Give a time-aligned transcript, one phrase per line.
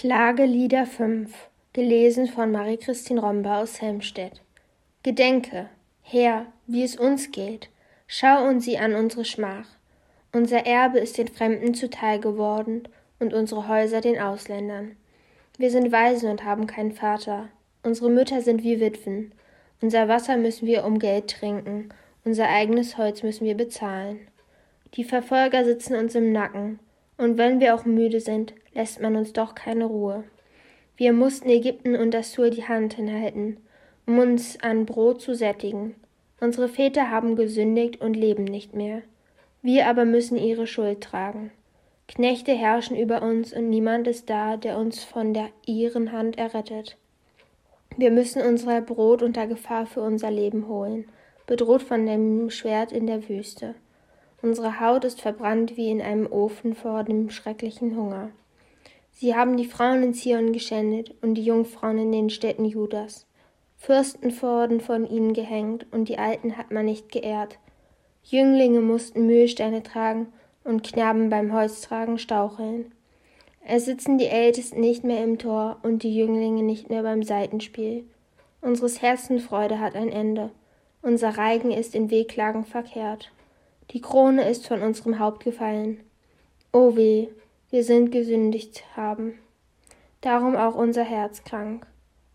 [0.00, 1.28] Klagelieder 5
[1.72, 4.40] Gelesen von Marie-Christine Romba aus Helmstedt
[5.02, 5.70] Gedenke,
[6.02, 7.68] Herr, wie es uns geht,
[8.06, 9.66] schau uns sie an unsere Schmach.
[10.32, 12.84] Unser Erbe ist den Fremden zuteil geworden
[13.18, 14.94] und unsere Häuser den Ausländern.
[15.56, 17.48] Wir sind Waisen und haben keinen Vater.
[17.82, 19.32] Unsere Mütter sind wie Witwen.
[19.80, 21.88] Unser Wasser müssen wir um Geld trinken,
[22.24, 24.20] unser eigenes Holz müssen wir bezahlen.
[24.94, 26.78] Die Verfolger sitzen uns im Nacken,
[27.18, 30.24] und wenn wir auch müde sind, lässt man uns doch keine Ruhe.
[30.96, 33.58] Wir mussten Ägypten und Assur die Hand hinhalten,
[34.06, 35.96] um uns an Brot zu sättigen.
[36.40, 39.02] Unsere Väter haben gesündigt und leben nicht mehr.
[39.60, 41.50] Wir aber müssen ihre Schuld tragen.
[42.06, 46.96] Knechte herrschen über uns und niemand ist da, der uns von der ihren Hand errettet.
[47.96, 51.06] Wir müssen unser Brot unter Gefahr für unser Leben holen,
[51.46, 53.74] bedroht von dem Schwert in der Wüste.
[54.40, 58.30] Unsere Haut ist verbrannt wie in einem Ofen vor dem schrecklichen Hunger.
[59.10, 63.26] Sie haben die Frauen in Zion geschändet und die Jungfrauen in den Städten Judas.
[63.76, 67.58] Fürsten wurden von ihnen gehängt und die Alten hat man nicht geehrt.
[68.22, 70.28] Jünglinge mussten Mühlsteine tragen
[70.62, 72.92] und Knaben beim Holztragen staucheln.
[73.66, 78.04] Es sitzen die Ältesten nicht mehr im Tor und die Jünglinge nicht mehr beim Seitenspiel.
[78.60, 80.50] Unseres Herzens Freude hat ein Ende.
[81.02, 83.32] Unser Reigen ist in Wehklagen verkehrt.
[83.90, 86.00] Die Krone ist von unserem Haupt gefallen.
[86.72, 87.28] O weh,
[87.70, 89.38] wir sind gesündigt haben.
[90.20, 91.86] Darum auch unser Herz krank,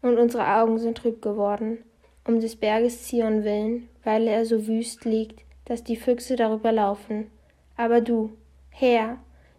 [0.02, 1.84] und unsere Augen sind trüb geworden,
[2.26, 7.32] um des Berges Zion willen, weil er so wüst liegt, dass die Füchse darüber laufen.
[7.78, 8.32] Aber du,
[8.70, 9.18] Herr,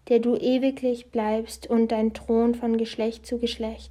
[0.09, 3.91] der du ewiglich bleibst und dein Thron von Geschlecht zu Geschlecht,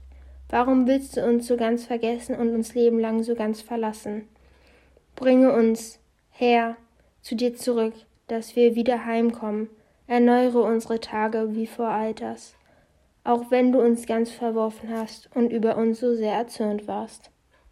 [0.49, 4.27] warum willst du uns so ganz vergessen und uns lebenlang so ganz verlassen?
[5.15, 6.75] Bringe uns, Herr,
[7.23, 7.93] zu dir zurück,
[8.27, 9.69] dass wir wieder heimkommen,
[10.05, 12.53] erneuere unsere Tage wie vor Alters,
[13.23, 17.32] auch wenn du uns ganz verworfen hast und über uns so sehr erzürnt warst.